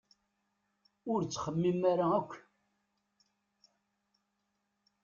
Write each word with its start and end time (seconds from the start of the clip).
Ur 1.11 1.19
ttxemmim 1.23 1.81
ara 1.91 2.05
akk. 2.19 2.31